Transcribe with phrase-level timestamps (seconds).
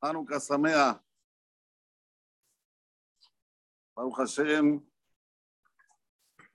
[0.00, 1.00] Hanukkah Samea.
[3.96, 4.80] Baruch Hashem.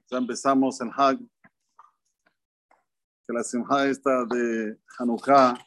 [0.09, 1.19] Ya empezamos en Hag.
[3.25, 5.57] Que la simha esta de Hanukkah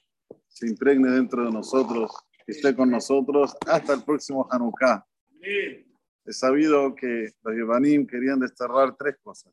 [0.49, 2.10] se impregne dentro de nosotros,
[2.47, 5.06] y esté con nosotros hasta el próximo Hanukkah.
[5.43, 9.53] He sabido que los Yevanim querían desterrar tres cosas.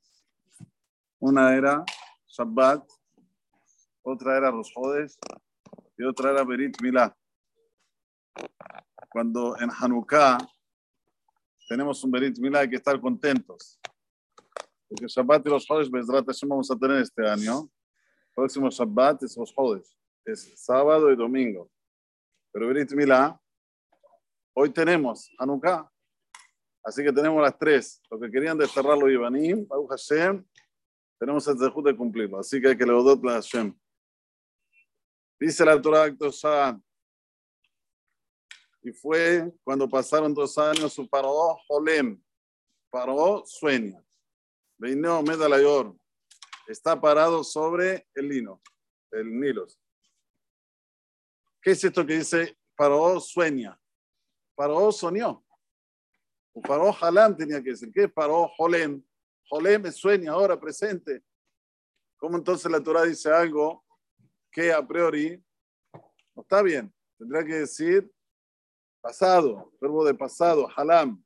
[1.19, 1.83] Una era
[2.27, 2.83] Shabbat,
[4.01, 5.17] otra era Rosh Hodesh
[5.97, 7.15] y otra era Berit Milá.
[9.09, 10.37] Cuando en Hanukkah
[11.67, 13.79] tenemos un Berit Milá hay que estar contentos.
[14.87, 17.69] Porque Shabbat y Rosh Hodesh, Bezrat Hashem, vamos a tener este año.
[18.35, 19.97] Próximo Shabbat es Rosh Hodesh.
[20.25, 21.69] Es sábado y domingo.
[22.51, 23.39] Pero Berit Milá,
[24.53, 25.89] hoy tenemos Hanukkah.
[26.83, 28.01] Así que tenemos las tres.
[28.11, 30.45] Lo que querían desterrar los Ibanim, Baruch Hashem,
[31.17, 32.39] tenemos el dejud de cumplirlo.
[32.39, 33.73] Así que hay que leodot la Hashem.
[35.39, 36.79] Dice la Torah Akdosha,
[38.83, 42.21] y fue cuando pasaron dos años, su paró Holem,
[42.89, 44.03] paró sueña.
[44.77, 45.95] Veineo Medalayor,
[46.67, 48.61] está parado sobre el lino,
[49.11, 49.79] el Nilos.
[51.61, 53.79] ¿Qué es esto que dice paró sueña?
[54.53, 55.45] Paró soñó.
[56.51, 57.89] O paró Halam tenía que decir.
[57.93, 59.01] ¿Qué es paró Holem?
[59.49, 61.23] Holem es sueña ahora, presente.
[62.17, 63.85] ¿Cómo entonces la Torah dice algo
[64.51, 65.41] que a priori
[66.35, 66.93] no está bien?
[67.17, 68.11] Tendría que decir
[69.03, 71.21] pasado, verbo de pasado, halam.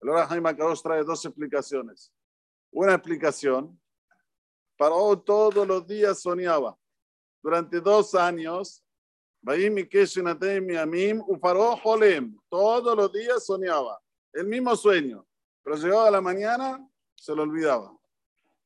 [0.00, 2.12] Ahora Jaime Akadosh trae dos explicaciones.
[2.70, 3.78] Una explicación,
[4.78, 6.78] paró todos los días soñaba.
[7.42, 8.84] Durante dos años,
[12.48, 14.00] todos los días soñaba.
[14.32, 15.26] El mismo sueño,
[15.64, 17.98] pero llegaba a la mañana, se lo olvidaba.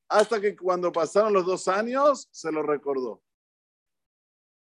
[0.08, 3.22] Hasta que cuando pasaron los dos años, se lo recordó.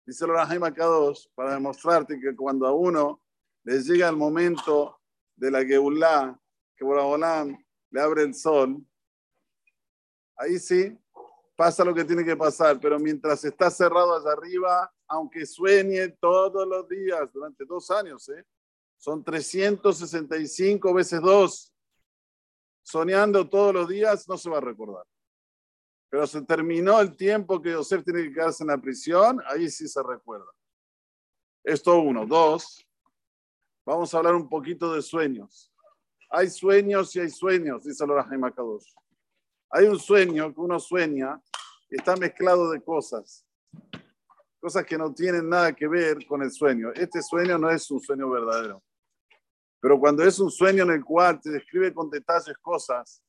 [0.05, 3.23] Dice el Rahim Akadosh para demostrarte que cuando a uno
[3.67, 4.97] le llega el momento
[5.35, 6.39] de la Geulah,
[6.73, 8.81] que Boraholam le abre el sol,
[10.37, 10.97] ahí sí
[11.53, 16.65] pasa lo que tiene que pasar, pero mientras está cerrado allá arriba, aunque sueñe todos
[16.65, 18.45] los días durante dos años, ¿eh?
[18.97, 21.73] son 365 veces dos,
[22.83, 25.03] soñando todos los días, no se va a recordar.
[26.09, 29.89] Pero se terminó el tiempo que Yosef tiene que quedarse en la prisión, ahí sí
[29.89, 30.49] se recuerda.
[31.65, 32.25] Esto uno.
[32.25, 32.86] Dos,
[33.87, 35.71] vamos a hablar un poquito de sueños.
[36.29, 38.93] Hay sueños y hay sueños, dice el Jaime Kadosh.
[39.69, 41.41] Hay un sueño que uno sueña
[41.89, 43.47] y está mezclado de cosas.
[44.59, 46.91] Cosas que no tienen nada que ver con el sueño.
[46.93, 48.83] Este sueño no es un sueño verdadero.
[49.79, 53.23] Pero cuando es un sueño en el cual te describe con detalles cosas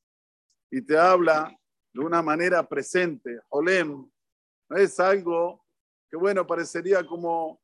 [0.73, 1.57] y te habla
[1.93, 4.11] de una manera presente, Olem,
[4.69, 5.65] no es algo
[6.11, 7.61] que, bueno, parecería como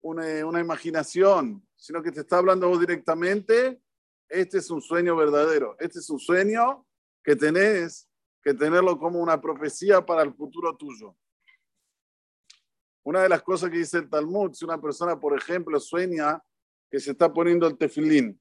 [0.00, 3.80] una, una imaginación, sino que te está hablando vos directamente.
[4.28, 5.76] Este es un sueño verdadero.
[5.78, 6.86] Este es un sueño
[7.22, 8.08] que tenés
[8.42, 11.16] que tenerlo como una profecía para el futuro tuyo.
[13.04, 16.42] Una de las cosas que dice el Talmud, si una persona, por ejemplo, sueña
[16.90, 18.40] que se está poniendo el tefilín,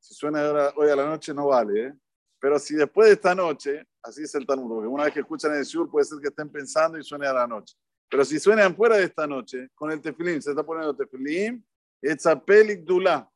[0.00, 1.94] si suena hoy a la noche no vale, ¿eh?
[2.40, 5.54] pero si después de esta noche, así es el Talmud, porque una vez que escuchan
[5.54, 7.76] el sur puede ser que estén pensando y suene a la noche,
[8.10, 11.66] pero si suenan fuera de esta noche, con el tefilín, se está poniendo el tefilín,
[12.00, 13.30] etzapelik dula,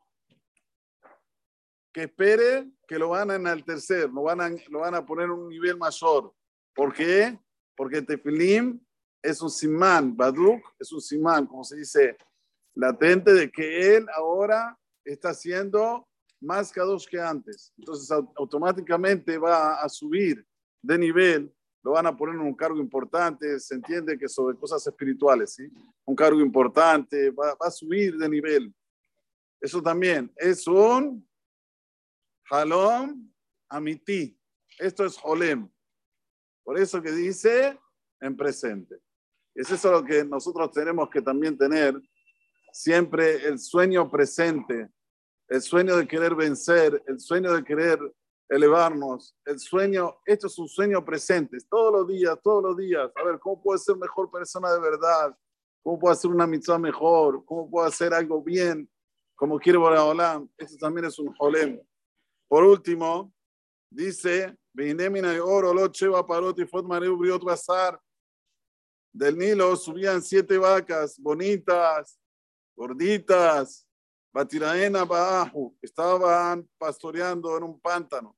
[1.93, 5.49] que espere que lo van a enaltecer, lo van a, lo van a poner un
[5.49, 6.33] nivel mayor.
[6.75, 7.39] ¿Por qué?
[7.77, 8.87] Porque el tefilín
[9.23, 12.17] es un simán, baduk es un simán, como se dice,
[12.75, 16.09] latente de que él ahora está haciendo
[16.41, 17.73] más dos que antes.
[17.79, 20.45] Entonces automáticamente va a subir
[20.83, 24.87] de nivel, lo van a poner en un cargo importante, se entiende que sobre cosas
[24.87, 25.69] espirituales, ¿sí?
[26.05, 28.73] Un cargo importante, va, va a subir de nivel.
[29.61, 31.27] Eso también es un
[32.51, 33.33] halom
[33.69, 34.39] amiti.
[34.79, 35.69] Esto es holem.
[36.65, 37.79] Por eso que dice
[38.21, 39.01] en presente.
[39.55, 42.01] Es eso lo que nosotros tenemos que también tener
[42.73, 44.89] siempre el sueño presente,
[45.49, 47.99] el sueño de querer vencer, el sueño de querer
[48.53, 53.11] elevarnos, el sueño, esto es un sueño presente, todos los días, todos los días.
[53.17, 55.35] A ver, ¿cómo puedo ser mejor persona de verdad?
[55.83, 57.45] ¿Cómo puedo hacer una mitzvah mejor?
[57.47, 58.89] ¿Cómo puedo hacer algo bien?
[59.35, 60.51] Como quiere Boraholam.
[60.59, 61.81] Esto también es un holem.
[62.47, 63.33] Por último,
[63.91, 64.55] dice.
[69.15, 72.19] Del Nilo subían siete vacas bonitas,
[72.75, 73.87] gorditas,
[74.33, 78.35] batiraena abajo, estaban pastoreando en un pántano.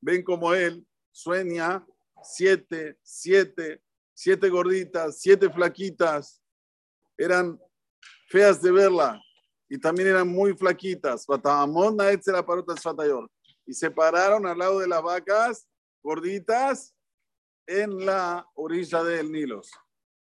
[0.00, 1.86] Ven como él sueña
[2.22, 3.82] siete, siete,
[4.14, 6.42] siete gorditas, siete flaquitas.
[7.16, 7.60] Eran
[8.28, 9.20] feas de verla
[9.68, 11.26] y también eran muy flaquitas.
[13.66, 15.68] Y se pararon al lado de las vacas
[16.02, 16.94] gorditas
[17.66, 19.60] en la orilla del Nilo.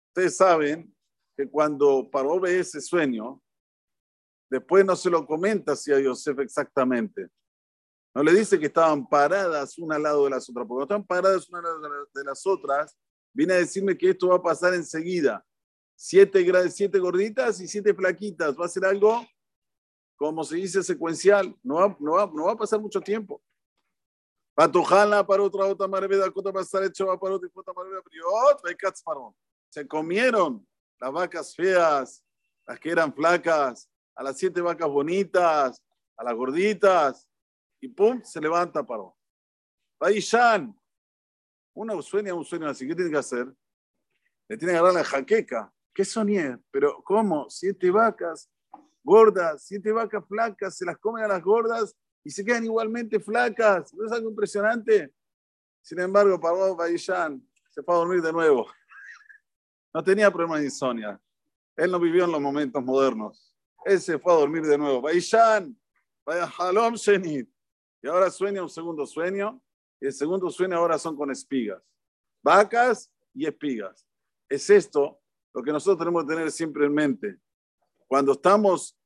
[0.08, 0.94] Ustedes saben
[1.36, 3.40] que cuando Paró ve ese sueño,
[4.50, 7.28] después no se lo comenta a Yosef exactamente.
[8.14, 11.48] No le dice que estaban paradas una al lado de las otras, porque están paradas
[11.50, 12.96] una al lado de las otras,
[13.32, 15.44] viene a decirme que esto va a pasar enseguida.
[15.94, 18.56] Siete, siete gorditas y siete flaquitas.
[18.58, 19.26] Va a ser algo,
[20.16, 21.54] como se dice, secuencial.
[21.62, 23.42] No va, no va, no va a pasar mucho tiempo.
[24.54, 28.00] Patujala para otra otra marveda, cota pasar hecho para otra cota marveda,
[29.68, 30.66] Se comieron
[30.98, 32.24] las vacas feas,
[32.66, 35.82] las que eran flacas, a las siete vacas bonitas,
[36.16, 37.28] a las gorditas,
[37.80, 39.16] y pum, se levanta, paró.
[40.00, 40.74] Vaishan,
[41.74, 43.46] uno sueña un sueño así, ¿qué tiene que hacer?
[44.48, 45.72] Le tiene que agarrar la jaqueca.
[45.92, 46.58] ¿Qué soñé?
[46.70, 47.48] Pero ¿cómo?
[47.50, 48.50] Siete vacas
[49.02, 53.94] gordas, siete vacas flacas, se las comen a las gordas y se quedan igualmente flacas.
[53.94, 55.14] ¿No es algo impresionante?
[55.80, 58.66] Sin embargo, paró Vaishan, se fue a dormir de nuevo.
[59.94, 61.20] No tenía problema de insomnia.
[61.76, 63.55] Él no vivió en los momentos modernos.
[63.86, 65.00] Él se fue a dormir de nuevo.
[65.00, 65.78] Vaishan,
[66.24, 67.48] vaya halom shenit.
[68.02, 69.62] Y ahora sueña un segundo sueño.
[70.00, 71.80] Y el segundo sueño ahora son con espigas.
[72.42, 74.04] Vacas y espigas.
[74.48, 75.20] Es esto
[75.54, 77.38] lo que nosotros tenemos que tener siempre en mente.
[78.08, 78.98] Cuando estamos,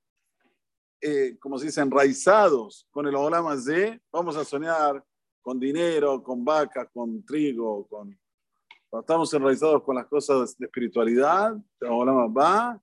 [1.00, 5.04] eh, como se dice, enraizados con el Olama de, vamos a soñar
[5.42, 8.18] con dinero, con vacas, con trigo, con...
[8.88, 12.82] Cuando estamos enraizados con las cosas de espiritualidad, el Olama va,